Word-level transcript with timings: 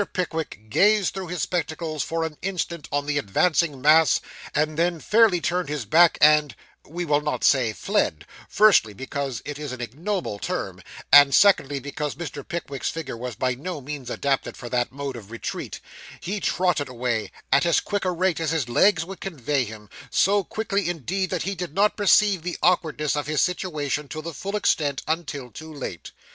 Pickwick 0.13 0.61
gazed 0.71 1.13
through 1.13 1.27
his 1.27 1.43
spectacles 1.43 2.01
for 2.01 2.23
an 2.23 2.35
instant 2.41 2.87
on 2.91 3.05
the 3.05 3.19
advancing 3.19 3.79
mass, 3.79 4.19
and 4.55 4.75
then 4.75 4.99
fairly 4.99 5.39
turned 5.39 5.69
his 5.69 5.85
back 5.85 6.17
and 6.19 6.55
we 6.87 7.05
will 7.05 7.21
not 7.21 7.43
say 7.43 7.71
fled; 7.71 8.25
firstly, 8.49 8.93
because 8.95 9.43
it 9.45 9.59
is 9.59 9.71
an 9.71 9.79
ignoble 9.79 10.39
term, 10.39 10.81
and, 11.13 11.35
secondly, 11.35 11.77
because 11.79 12.15
Mr. 12.15 12.41
Pickwick's 12.43 12.89
figure 12.89 13.15
was 13.15 13.35
by 13.35 13.53
no 13.53 13.79
means 13.79 14.09
adapted 14.09 14.57
for 14.57 14.69
that 14.69 14.91
mode 14.91 15.15
of 15.15 15.29
retreat 15.29 15.79
he 16.19 16.39
trotted 16.39 16.89
away, 16.89 17.31
at 17.51 17.63
as 17.63 17.79
quick 17.79 18.03
a 18.03 18.09
rate 18.09 18.39
as 18.39 18.49
his 18.49 18.67
legs 18.67 19.05
would 19.05 19.21
convey 19.21 19.65
him; 19.65 19.87
so 20.09 20.43
quickly, 20.43 20.89
indeed, 20.89 21.29
that 21.29 21.43
he 21.43 21.53
did 21.53 21.75
not 21.75 21.95
perceive 21.95 22.41
the 22.41 22.57
awkwardness 22.63 23.15
of 23.15 23.27
his 23.27 23.39
situation, 23.39 24.07
to 24.07 24.19
the 24.19 24.33
full 24.33 24.55
extent, 24.55 25.03
until 25.07 25.51
too 25.51 25.71
late. 25.71 26.09